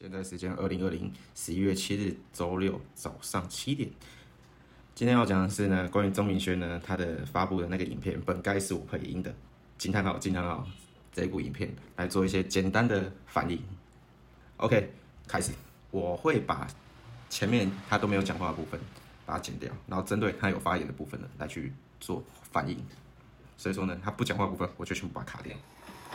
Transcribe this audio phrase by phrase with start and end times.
[0.00, 3.90] 现在时间二零二零十一月七日周六早上七点。
[4.94, 9.34] 今天要讲的是呢，关于钟明轩呢，他的发布的那个影片，本该是我配音的，
[9.76, 10.64] 惊叹号惊叹号
[11.12, 13.60] 这部影片来做一些简单的反应。
[14.58, 14.88] OK，
[15.26, 15.50] 开始，
[15.90, 16.68] 我会把
[17.28, 18.78] 前面他都没有讲话的部分
[19.26, 22.22] 把它剪掉，然后针对他有发言的部分呢来去做
[22.52, 22.78] 反应。
[23.56, 25.56] 所以说呢，他不讲话部分我就全部把它卡掉。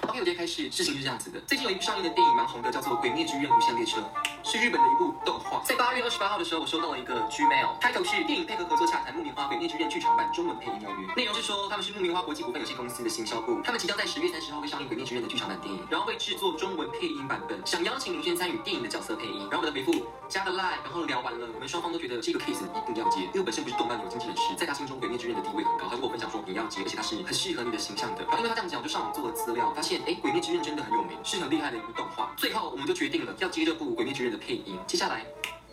[0.02, 1.40] OK，我今天开始，事情是这样子的。
[1.42, 4.02] 最近有一部上映的电影蛮红的，叫做《鬼灭之刃：无限列车》，
[4.44, 5.62] 是日本的一部动画。
[5.64, 19.48] 在八月二十八号的时候，我收到了一个 Gmail，开头是电影配合合作洽谈《木棉花：鬼灭之刃》剧场版中文配音邀约，内容是说他们是木棉花国际股份有限公司的行销部，他们即将在十月三十号会上映《鬼灭之刃》的剧场版电影，然后会制作中文配音版本，想邀请明轩参与电影的角色配音。
[19.50, 28.24] 然后我的回复加了 line，然后聊完了，我们双方都觉得这个 case 一定要接，因为我本身不是动漫有经纪人士，在他心中《鬼灭之刃》的地位很高，他跟我分享说你要接，而且他是很适合你的形象的。
[28.24, 32.34] 然后因为他这样讲，我就上网做了资料，发现哎，《鬼灭之刃》真的很有名，是很厉害的一部动画。
[32.36, 34.76] 最后我们就决定了要接这部《鬼灭之刃》的配音。
[34.88, 35.24] 接下来。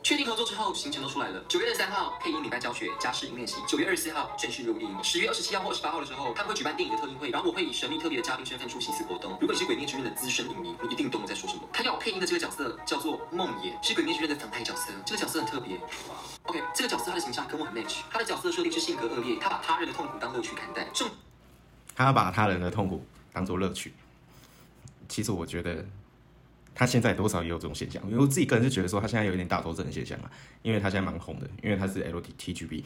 [0.02, 1.45] 确定合作之后，行程都出来了。
[1.46, 4.88] 九月二十三号配音礼拜教学加试音练习，九月二十四号正式录音。
[5.02, 9.32] 十月二十七号或二十八号的时候，他们会举办电影的特映会，然后我会以神秘特别的嘉宾身份出席此活动。
[9.40, 11.62] 如果你是《鬼灭之刃》的资深影迷，你一定懂我在说什么。
[11.73, 14.93] 他要我配音的这个角色叫做梦魇，是《鬼灭之刃》的反派角色。
[15.04, 15.78] 这个角色很特别。
[16.45, 17.98] OK，这个角色他的形象跟我很 match。
[18.10, 20.84] 他的角色设定是性格恶劣，他把他人的痛苦当乐趣看待。
[20.95, 21.09] 重
[21.95, 23.93] 他把他人的痛苦当做乐趣。
[25.09, 25.84] 其实我觉得
[26.74, 30.30] 他现在多少也有这种现象，因为我自己个人是觉得说他现在有一点大头症的现象啊，
[30.63, 32.82] 因为他现在蛮红的，因为他是 LTTGB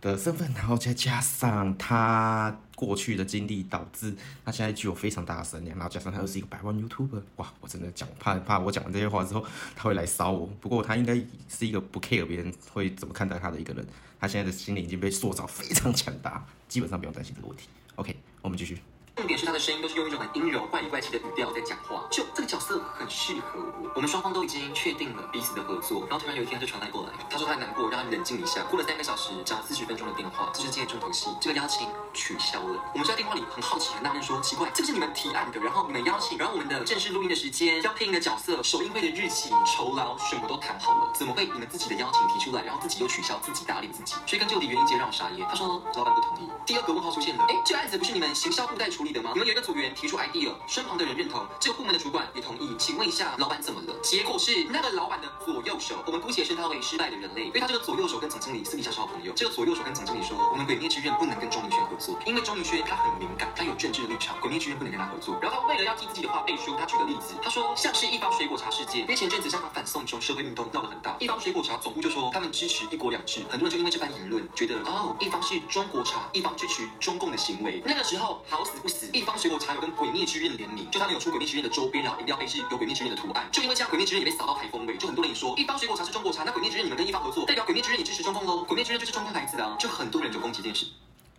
[0.00, 11.14] 的身份，然后再加上他过去的经历，导致他现在具有非常大的声量，然后加上他又是一个百万 YouTuber，哇，我真的讲怕怕我讲完这些话之后他会来烧我，不过他应该
[11.48, 13.86] 是一个不 care 别人会怎么看待他的一个人，
[14.20, 17.68] 他现在的心理已经被塑造非常强大，基本上不用担心这个问题。
[17.96, 18.78] OK，我们继续。
[19.18, 23.90] 重点是他的声音都是用一种很阴柔、怪里怪气的语调在讲话，就这个角色很适合我。
[23.96, 28.62] 我们双方都已经确定了彼此的合作，然后突然有一天他就传来过来，他说他难过，让他冷静一下。
[28.70, 31.30] 过了三个小时，讲了四十分钟的电话，这是今天重头戏。
[31.40, 32.80] 这个邀请取消了。
[32.92, 44.14] 我们在电话里很好奇、很纳闷说，奇怪，这个是你们提案的，然后你们邀请，然后我们的正式录音的时间、要配音的角色、首映会的日期、酬劳什么都谈好了，怎么会你们自己的邀请提出来，然后自己又取消，自己打脸自己？
[44.24, 45.44] 追根究底，原因直接让我傻眼。
[45.48, 46.48] 他说老板不同意。
[46.64, 49.32] 第二个问号出现了，哎，这个案子不是你们行销部在处理的吗？
[49.34, 49.88] 你们有一个组员。
[49.98, 52.76] 提出 idea，身旁的人认同，这个部门的主管也同意。
[52.78, 53.94] 请问一下，老板怎么了？
[54.02, 59.32] 结果是那个老板的左右手，我们姑且称他为失败的人类，因为他这个左右手跟总经理私底下是好朋友。
[59.34, 65.36] 这个左右手跟总经理说，我们鬼灭之刃不能跟钟明轩合作，因为钟明轩他很敏感，他有政治的立场，鬼灭之刃不能跟他合作。
[65.40, 77.82] 然后他为了要替自己的话背书，他举个例子，他说像是一方水果茶事件，因为前阵子香港反送中社会运动闹得很大，一方水果茶总部就说他们支持一国两制，很多人就因为这番言论觉得哦，一方是中国茶，一方支持中共的行为。
[77.84, 80.48] 那个时候好死不死，一方水果茶有跟鬼灭之刃。
[80.58, 90.86] 联名，就他们有出《鬼灭之刃》的周边，然后饮料杯是有《鬼灭之刃》的图案，就因为这样，《鬼灭之刃》也被扫到台风尾，就很多人也说，一方水果茶是中国茶，那《鬼灭之刃》你们跟一方合作，代表《鬼灭之刃》也支持中共喽，《鬼灭之刃》就是中共牌子的啊，就很多人就攻击这件事。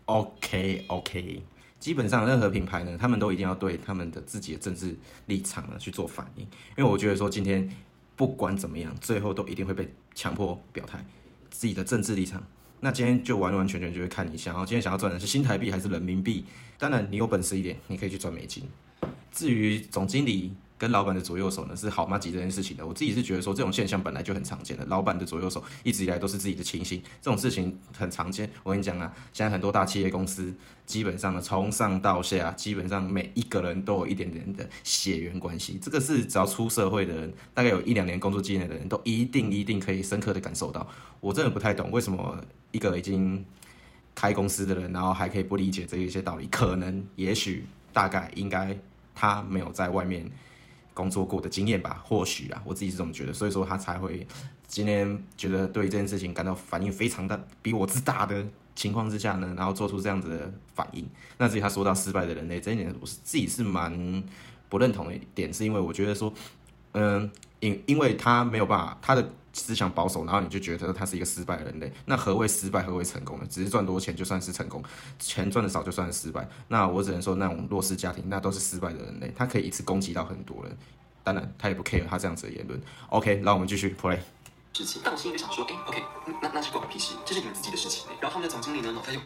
[0.05, 1.43] OK OK，
[1.79, 6.43] 基本上任何品牌呢，他们都一定要对他们的自己的政治立场呢去做反应，
[6.77, 7.69] 因为我觉得说今天
[8.15, 11.03] 不管怎么样，最后都一定会被强迫表态
[11.49, 12.41] 自己的政治立场。
[12.81, 16.45] 那今天就完完全全就会看你想要今天想要赚的是新台币还是人民币。
[16.78, 18.63] 当然你有本事一点，你可以去赚美金。
[19.31, 22.17] 至于总经理跟老板的左右手呢，是好吗？
[22.17, 24.85] 几这件事情的，我自己是觉得说这种现象本来就很常见的。
[24.85, 28.50] 老板的左右手一直以来都是自己的亲信，这种事情很常见。
[28.63, 30.53] 我跟你讲啊，现在很多大企业公司
[30.85, 35.78] 基本上呢，从上到下，基本上每一个人都有一点点的血缘关系。
[35.81, 40.88] 这个是只要出社会的人，大概有一两年工作经验的人都一定一定可以深刻的感受到。
[41.19, 42.41] 我真的不太懂为什么
[42.72, 43.44] 一个已经
[44.16, 46.47] 开公司的人，然后还可以不理解这一些道理。
[46.47, 48.78] 可能，也许，大概，应该，
[49.13, 50.25] 他没有在外面
[50.99, 54.27] 工作过的经验吧，或许啊，我自己是这么觉得，所以说他才会
[54.67, 58.45] 今天觉得对这件事情感到反应非常大，比我之大的
[58.75, 61.07] 情况之下呢，然后做出这样子的反应。
[61.38, 64.21] 那至于他说到失败的人类这一点，我是自己是蛮
[64.67, 66.33] 不认同的一点，是因为我觉得说，
[66.91, 71.92] 嗯，因因为他没有办法，他的思想保守，然后你就觉得他是一个失败的人类。
[72.06, 72.84] 那何谓失败？
[72.84, 73.46] 何谓成功呢？
[73.50, 74.84] 只是赚多钱就算是成功，
[75.18, 76.48] 钱赚的少就算是失败。
[76.68, 79.34] 那我只能说，那种弱势家庭，那都是失败的人类。
[79.36, 80.78] 他可以一次攻击到很多人，
[81.24, 82.80] 当然他也不 care 他这样子的言论。
[83.10, 84.19] OK，让我们继续 play。
[84.74, 86.04] 事情，但我心里就想说，哎，OK，
[86.42, 88.06] 那那是关我屁事，这是你们自己的事情。
[88.22, 89.19] 然后他们的总经理呢，脑袋又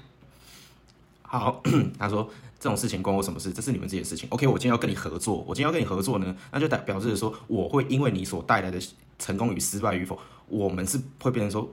[1.21, 1.61] 好，
[1.99, 2.29] 他说
[2.63, 3.51] 这种事情关我什么事？
[3.51, 4.25] 这是你们自己的事情。
[4.29, 8.81] OK，我今天要跟你合作，我今天要跟你合作呢，那就代表示说，我会因为你所带来的
[9.19, 10.17] 成功与失败与否，
[10.47, 11.69] 我们是会变成说，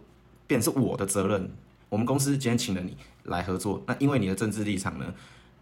[0.48, 1.48] 变成是我的责任。
[1.88, 5.14] 我们公司今天请了你来合作，那因为你的政治立场呢，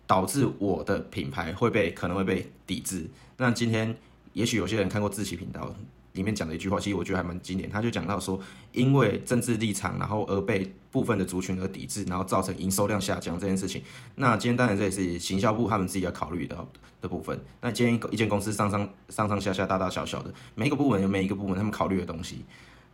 [0.07, 3.07] 导致我的品牌会被可能会被抵制。
[3.37, 3.95] 那今天
[4.33, 5.75] 也许有些人看过志奇频道。
[6.19, 7.71] 里面讲的一句话，其实我觉得还蛮经典。
[7.71, 8.39] 他就讲到说，
[8.73, 13.81] 因为政治立场，然后而被部分的族群而抵制，然后造成营收量下降这件事情。
[14.17, 16.67] 那今天当然这也是行销部他们自己要考虑的
[17.01, 17.41] 的部分。
[17.61, 22.45] 那今天一间公司上上上上下下大大小小的每一个部门有每一个部门他们考虑的东西。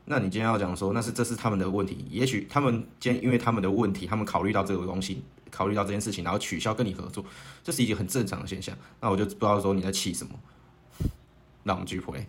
[0.05, 2.05] 那你今天要讲说，那是这是他们的问题。
[2.11, 7.25] 也许他们今天因为他们的问题，他们考虑到这个东西，考虑到这件事情，然后取消跟你合作，
[7.63, 8.77] 这是一个很正常的现象。
[9.01, 10.39] 那我就不知道说你在气什么。
[11.63, 12.27] 那我们继续回。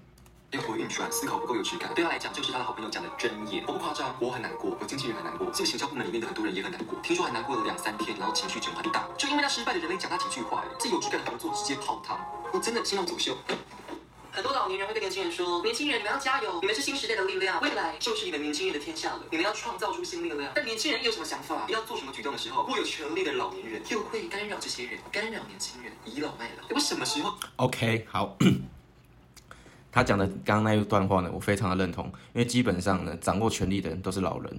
[0.56, 1.94] 灵活运转，思考不够有质感。
[1.94, 3.62] 对他来讲，就是他的好朋友讲的真言。
[3.68, 6.98] 我不夸张，我很难过，我经纪人很难过，这个行销部门里面的很多人也很难过。
[7.04, 12.18] 听说还难过了两三天，然后情绪整很大，就因为他失败的人类讲他几句话，这有质感的合作直接泡汤，
[12.54, 13.38] 我真的心要走秀。
[14.31, 19.24] 很多老年人会对年轻人说：“年轻人，你们要加油，你们是新时代的力量，未来就是你们年轻人的天下了。
[19.30, 26.66] 你们要创造出新力量。”但年轻人有什么想法，要做什么举动的时候，握有权力的老年人又会干扰这些人，干扰年轻人，倚老卖老。
[26.75, 28.38] 我什么时候？OK，好。
[29.95, 34.51] 他讲的刚刚那一段话呢，我非常的认同，因为基本上呢，掌握权力的人都是老人。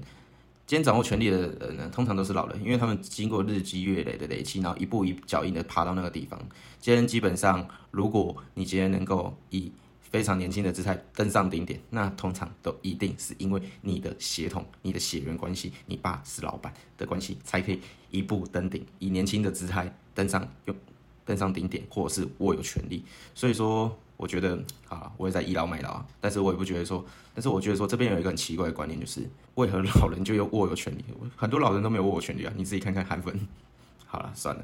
[0.66, 6.40] 今天掌握权力的人呢，通常都是老人，因为他们经过日积月累的累积，然后一步一脚印的爬到那个地方。
[6.80, 20.74] 今天基本上，如果你今天能够以非常年轻的姿态登上顶点，那通常都一定是因为你的血统、你的血缘关系，你爸是老板的关系，才可以一步登顶，以年轻的姿态登上用
[21.26, 23.04] 登上顶点，或者是握有权力。
[23.34, 23.94] 所以说。
[24.16, 24.58] 我觉得
[24.88, 27.04] 啊，我也在倚老卖老，但是我也不觉得说，
[27.34, 31.04] 但是我觉得说这边有一个很奇怪的观念，就是为何老人就有握有权利？
[31.36, 33.46] 很多老人都没有握有权利啊，你自己看看韩粉。
[34.06, 34.62] 好了，算了，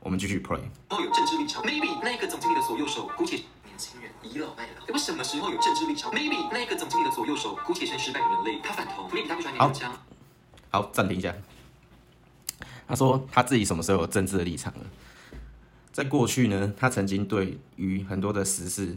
[0.00, 0.58] 我们继续 play。
[0.88, 4.92] 后，有政治立场，maybe 那个总经理的左右手姑且年轻人倚老卖老。
[4.92, 9.88] 我什么时候有政治立场？maybe 那个总经理的左右手姑且是失败的人类，他反头，maybe 他不喜欢年轻
[10.70, 11.34] 好，暂停一下。
[12.86, 14.80] 他说他自己什么时候有政治的立场了？
[15.92, 18.96] 在过去呢，他曾经对于很多的实事，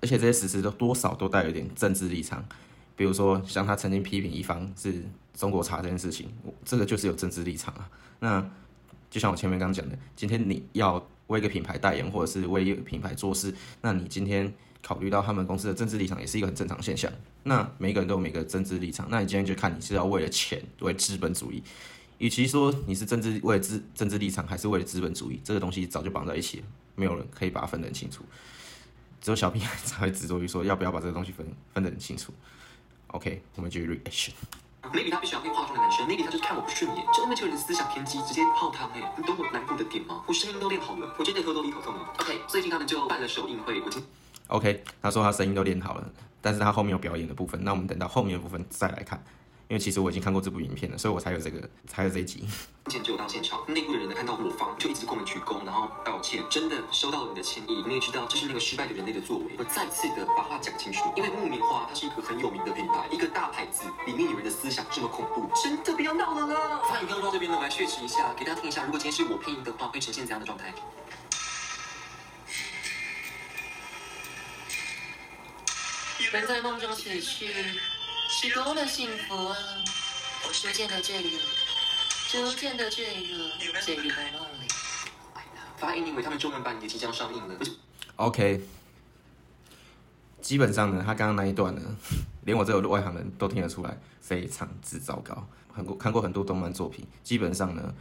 [0.00, 2.44] 而且这些实事都多少都带有一点政治立场。
[2.96, 6.28] 比如说，像他曾经批评一方是中国茶这件事情，
[6.64, 7.88] 这个就是有政治立场啊。
[8.18, 8.50] 那
[9.08, 17.10] 就像我前面刚讲的，今天你要为一个品牌代言，或者是为一个品牌做事，那你今天考虑到他们公司的政治立场，也是一个很正常现象。
[17.44, 21.62] 那每个人都有每个政治立场，那你今天就看你是要为了钱，为资本主义。
[22.18, 26.66] 与其说你是政治为了资政治立场，还是为了资本主义，这个东西早就绑在一起了，
[26.96, 28.24] 没有人可以把它分得很清楚。
[29.20, 32.32] 只有小屁孩 才会执着于说要不要把这个东西分分得很清楚。
[33.08, 34.32] OK，我们继续 reaction。
[34.92, 39.14] Maybe 他必须要会化妆的男生，Maybe 他就是看我不顺眼，就因为这个人思想偏激，直接泡汤哎！
[39.16, 40.22] 你懂我难过的点吗？
[40.26, 42.14] 我声音都练好了，我真的偷偷一口痛了。
[42.18, 44.02] OK，最近他们就办了首映会，我今
[44.46, 46.10] OK，他说他声音都练好了，
[46.40, 49.22] 但是他后面有表演的部分，那我们等到后面的部分再来看。
[49.68, 52.48] 因为其实我已经看过这部影片了，所以我才有这个，才有这一集。
[52.86, 57.84] 之前就有到现场，内部的人呢看到我方就一直跟我们鞠躬，然后道歉，真的收到了你的歉意。
[57.86, 61.12] 你也知道这是那个失败的人类的作为，我再次的把话讲清楚。
[61.16, 66.80] 因为木棉花它是一个很有名的品牌，一个大牌子，里面有人的思想这么恐怖，真的不要闹了啦！
[66.88, 70.72] 发影片到这边呢，我来确实一下，给大家听一下，如果今天是我配音的话，会呈现怎样的状态？
[76.32, 77.52] 人在梦中死去。
[78.40, 79.56] 是多么幸福啊！
[80.46, 81.28] 我逐渐的坠入，
[82.30, 83.36] 逐渐的坠入，
[83.84, 84.68] 坠入梦里。
[85.76, 87.58] 发音因为他们中文版也即将上映了。
[88.14, 88.60] OK，
[90.40, 91.82] 基本上呢，他刚刚那一段呢，
[92.44, 95.44] 连我这个外行人都听得出来，非常之糟糕。
[95.72, 97.92] 很过看过很多动漫作品，基本上呢，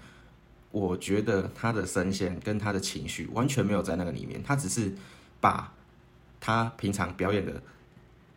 [0.70, 4.96] 我觉得他的声线跟他的情绪完全没有在那个里面，他只是
[5.42, 5.74] 把
[6.40, 7.60] 他平常表演的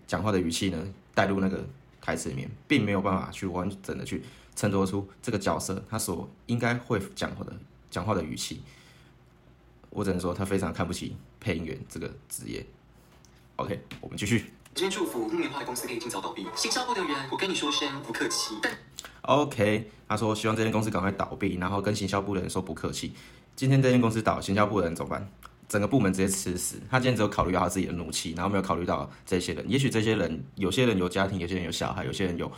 [0.06, 0.82] 讲话的语气呢
[1.14, 1.62] 带入那个。
[2.00, 4.22] 台词里面并没有办法去完整的去
[4.56, 7.52] 衬托出这个角色他所应该会讲话的
[7.90, 8.62] 讲话的语气，
[9.90, 12.64] 我只能说他非常看不起配音员这个职业。
[13.56, 14.52] OK，我们继续。
[14.72, 16.46] 今天祝福木棉花的公司可以尽早倒闭。
[16.54, 18.54] 行销部的人，我跟你说声不客气。
[19.22, 23.12] OK，他说希望这间公司赶快倒闭，然后跟行销部的人说不客气。
[23.56, 25.28] 今天这间公司倒，行销部的人怎么办？
[25.70, 26.80] 整个部门直接吃死。
[26.90, 29.64] 他今天只有考虑到他自己的怒气，然后没有考虑到这些人。
[29.70, 32.50] 也许这些人，有些人有家庭，有些人有小孩，有些人有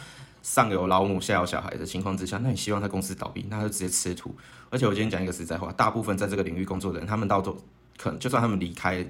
[0.42, 4.34] 上有老母下有小孩的情况之下，那你希望他公司倒闭，那他就直接吃土。
[4.70, 7.54] 而且我今天讲一个实在话，大部分在这个领域工作的人，他们到都
[7.98, 9.06] 可能就算他们离开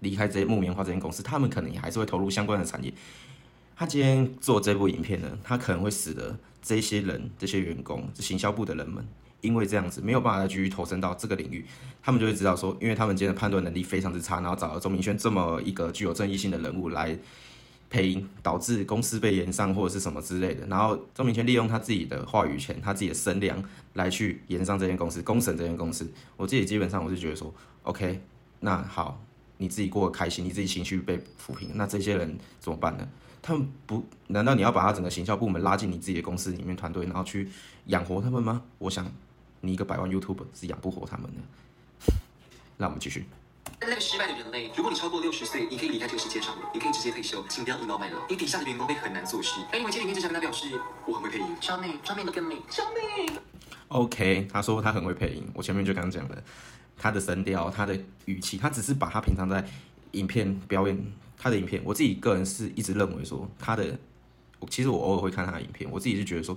[0.00, 2.92] 离开这些木棉花这间公司，他们可能也还是会投入相关的产业。
[3.76, 9.06] 他今天做这部影片呢，他可能会使得这些人、这些员工、行销部的人们。
[9.40, 11.64] 因为这样子没有办法再继续投身到这个领域，
[12.02, 17.16] 他们就会知道说，因为他们今天的判断能力非常之差，然后找了钟明轩这么一个具有正义性的人物来
[17.88, 20.66] 配音，导致公司被延上或者是什么之类的。
[20.66, 23.62] 然后钟明轩利用他自己的话语权、他自己的声量
[23.94, 26.10] 来去延上这间公司、公审这间公司。
[26.36, 27.54] 我自己基本上我是觉得说
[27.84, 28.20] ，OK，
[28.60, 29.22] 那好，
[29.56, 33.08] 你自己过得开心，你自己情绪被抚平，那这些人怎么办呢？
[33.40, 37.48] 他们不，难道你要把他整个行销部门拉进你自己的公司里面团队，然后去
[37.86, 38.60] 养活他们吗？
[38.78, 39.10] 我想，
[39.60, 42.12] 你一个百万 YouTube 是养不活他们的。
[42.76, 43.26] 那我们继续。
[43.80, 48.18] 那个失败的人类，如果你超过六十岁，你可以离开这个世界上了，你可以直接退休，请不要倚老卖老。
[48.28, 49.60] 你底下的员工会很难做事。
[49.70, 53.32] 哎，你们经理面之前跟他表示，我很会配音，超美，超美的更美，超美。
[53.88, 56.42] OK，他说他很会配音，我前面就刚讲了，
[56.96, 59.64] 他的声调、他的语气，他只是把他平常在
[60.12, 63.96] 影片表演他的影片，我自己个人是一直认为说他的，
[64.58, 66.56] 我其实我偶尔会看他的影片，我自己是觉得说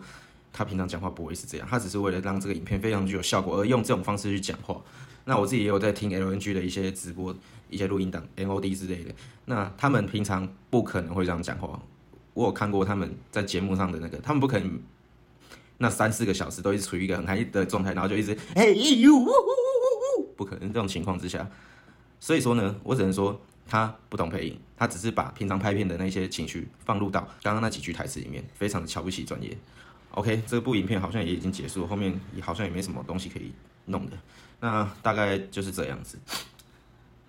[0.54, 4.82] 他平常讲话不会是这样，他只是为了让这个影片非常具有效果而用这种方式去讲话。
[5.26, 7.36] 那我自己也有在听 LNG 的一些直播、
[7.70, 9.14] 一些录音档、MOD 之类的，
[9.46, 11.80] 那他们平常不可能会这样讲话。
[12.34, 14.82] 我有看过他们在节目上的那个，他们不可能
[15.78, 21.48] 那三四个小时都一直处于一个很嗨的状态，然后就一直嘿呦，呜呜呜呜不可能这种情况之下。
[22.20, 29.56] 所以说呢，我只能说他不懂配音，他只是把平常拍片的那些情绪放入到刚刚那几句台词里面，非常的瞧不起专业。
[30.14, 33.52] OK，这部影片好像也已经结束，后面也好像也没什么东西可以
[33.86, 34.18] 弄的。
[34.60, 36.20] 那大概就是这样子。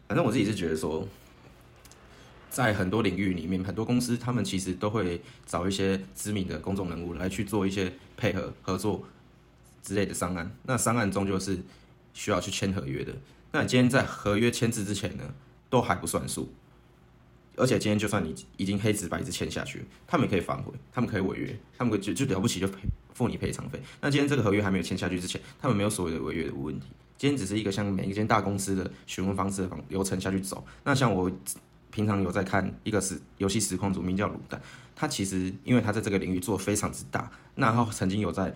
[0.09, 1.07] 反正我自己是觉得说，
[2.51, 9.05] 在很多领域里面，很多公司他们其实都会找一些知名的公众人物来去做一些配合合作
[9.83, 10.55] 之类的商案。
[10.65, 11.59] 那商案终究是
[12.12, 13.15] 需要去签合约的。
[13.53, 15.23] 那你今天在合约签字之前呢，
[15.71, 16.53] 都还不算数。
[17.56, 22.78] 而且今天就算你已经黑纸白纸签下去，他们也可以反悔，他们可以违约，他们就就了不起就赔
[23.12, 23.80] 付你赔偿费。
[24.00, 26.87] 那今天这个合约还没有签下去之前，他们没有所谓的违约的问题。
[27.18, 30.64] 今天只是一个像每一间大公司的询问方式的方流程下去走。
[30.82, 31.30] 那像我
[31.90, 34.61] 平常有在看一个实游戏实况组，名叫卤蛋，
[34.97, 38.52] 他其实因为他在这个领域做非常之大，那他曾经有在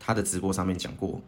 [0.00, 1.20] 他的直播上面讲过，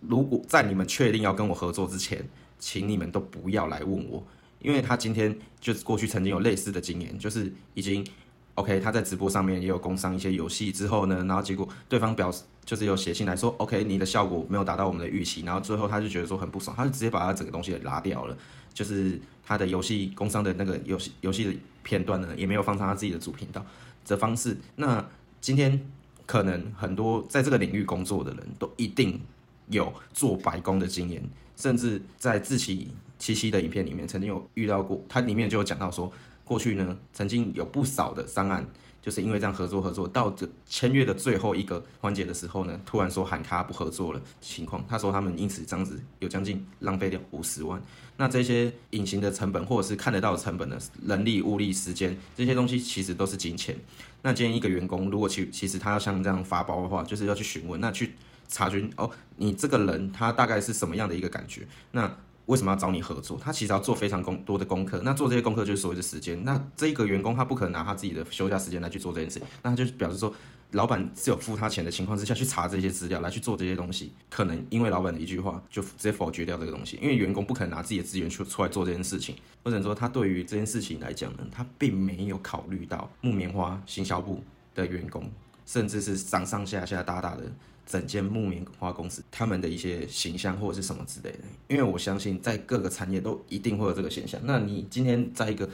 [0.00, 2.24] 如果在你们确定要跟我合作之前，
[2.58, 4.22] 请你们都不要来问我，
[4.60, 8.06] 因为他今天就是过去曾经有类似的经验，就是已经
[8.54, 18.36] OK，他在直播上面也有工商一些游戏之后呢，然后结果对方表示就是有写信来说 OK，你的效果没有达到我们的预期，然后最后他就觉得说很不爽，他就直接把他整个东西给拉掉了，
[18.74, 23.64] 就是他的游戏工商的那个游戏游戏的片段呢，也没有放上他自己的主频道
[24.06, 24.56] 的方式。
[24.74, 25.08] 那
[25.40, 25.80] 今天
[26.26, 29.20] 可能很多在这个领域工作的人都一定
[29.70, 31.22] 有做白工的经验，
[31.56, 36.12] 甚至在自己七夕的影片里面曾经有遇到过，它里面就有讲到说，
[36.44, 38.66] 过去呢曾经有不少的商案，
[39.02, 47.82] 就是因为这样合作合作到这签约的最后一个环节的时候呢，突然说喊卡不合作了情况，他说他们因此这样子有将近浪费掉五十万。
[48.16, 53.76] 那这些隐形的成本或者是看得到的成本呢，人力、物力、时间这些东西其实都是金钱。
[54.22, 58.14] 那今天一个员工如果其其实他要像这样发包的话，就是要去询问，那去
[58.48, 61.66] 查询哦，你这个人他大概是什么样的一个感觉？
[61.92, 62.12] 那
[62.46, 63.38] 为什么要找你合作？
[63.38, 66.42] 他其实要做非常功多的功课，那做这些功课就是所谓的时间。
[66.44, 70.32] 那这一个员工他不可能拿他自己的休假时间来去做这件事，那他就表示说，
[70.70, 79.36] 老板是有付他钱的情况之下去查这些资料来去做这些东西，可能因为老板的一句话就直接否决掉这个东西，因为员工不可能拿自己的资源去出来做这件事情。
[79.62, 84.42] 或者说他对于这件事情来讲呢，他并没有考虑到木棉花行销部
[84.74, 85.30] 的员工，
[85.66, 87.42] 甚至是上上下下大大的。
[87.88, 94.38] 整间木棉花公司他们的一些形象或者是什么之类的，因为我相信在各个产业都一定会有这个现象。
[94.44, 95.66] 那你今天在一个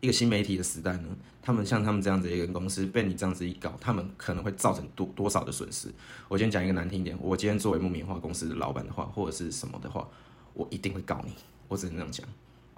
[0.00, 1.08] 一个新媒体的时代呢，
[1.40, 5.88] 他们像他们这样子一个公司被你这样子一搞，他们可能会造成多多少的损失。
[6.28, 10.06] 我今天讲一个难听一点，我今天作为木棉花公司的老板的话，或者是什么的话，
[10.52, 11.32] 我一定会告你，
[11.66, 12.26] 我只能这样讲。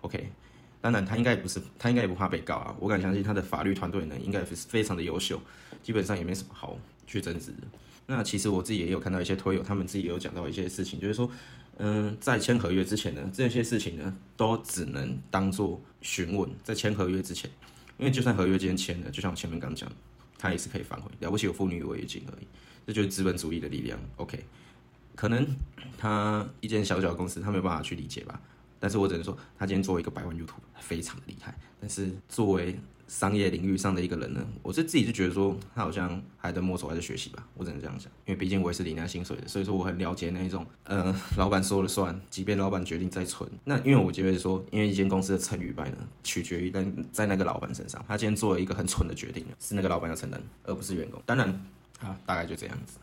[0.02, 0.30] OK，
[0.80, 2.76] 当然他应该也不是，他应该也不怕被告啊。
[2.78, 5.40] 我敢相信他的法律团队呢，应该也是非常的优秀，
[5.82, 7.66] 基本上也没什么好去争执的。
[8.06, 11.28] 那其实我自己也有看到一些推友，他们自己也有讲到一些事情，就是说，
[11.78, 17.50] 嗯，在签合约之前呢，这些事情呢，都只能当做询问，在签合约之前，
[17.98, 19.90] 因为就算合约今天签了，就像我前面刚讲，
[20.38, 22.46] 他也是可以反悔，了不起有妇女违约金而已，
[22.86, 23.98] 这就是资本主义的力量。
[24.16, 24.44] OK，
[25.16, 25.44] 可能
[25.98, 28.40] 他一间小小的公司，他没有办法去理解吧，
[28.78, 51.22] 但是我只能说，他今天作为一个百万 YouTube，非常的厉害，但是作为商业领域上的一个人呢，我是自己就觉得说他好像还在摸索，还在学习吧，我只能这样讲，因为毕竟我也是领那薪水的，所以说我很了解那一种，呃， 老板说了算，即便老板决定再存，那因为我觉得说，因为一间公司的成与败呢，取决于在在那个老板身上，他今天做了一个很蠢的决定，是那个老板要承担，而不是员工。
[51.24, 51.48] 当然
[52.00, 52.98] 啊，大概就这样子。